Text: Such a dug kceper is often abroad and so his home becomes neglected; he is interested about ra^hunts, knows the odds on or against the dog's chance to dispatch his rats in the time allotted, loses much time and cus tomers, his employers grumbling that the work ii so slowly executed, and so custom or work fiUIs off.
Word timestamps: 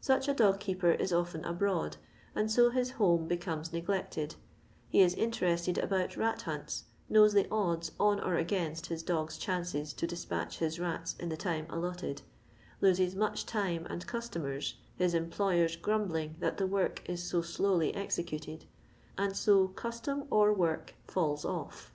Such 0.00 0.28
a 0.28 0.34
dug 0.34 0.60
kceper 0.60 0.96
is 1.00 1.12
often 1.12 1.44
abroad 1.44 1.96
and 2.32 2.48
so 2.48 2.70
his 2.70 2.92
home 2.92 3.26
becomes 3.26 3.72
neglected; 3.72 4.36
he 4.88 5.00
is 5.00 5.14
interested 5.16 5.78
about 5.78 6.10
ra^hunts, 6.10 6.82
knows 7.08 7.32
the 7.32 7.48
odds 7.50 7.90
on 7.98 8.20
or 8.20 8.36
against 8.36 8.88
the 8.88 8.96
dog's 8.98 9.36
chance 9.36 9.72
to 9.72 10.06
dispatch 10.06 10.58
his 10.60 10.78
rats 10.78 11.16
in 11.18 11.28
the 11.28 11.36
time 11.36 11.66
allotted, 11.70 12.22
loses 12.80 13.16
much 13.16 13.46
time 13.46 13.84
and 13.90 14.06
cus 14.06 14.28
tomers, 14.28 14.74
his 14.94 15.12
employers 15.12 15.74
grumbling 15.74 16.36
that 16.38 16.56
the 16.56 16.68
work 16.68 17.02
ii 17.08 17.16
so 17.16 17.42
slowly 17.42 17.92
executed, 17.96 18.66
and 19.18 19.36
so 19.36 19.66
custom 19.66 20.28
or 20.30 20.52
work 20.54 20.94
fiUIs 21.08 21.44
off. 21.44 21.92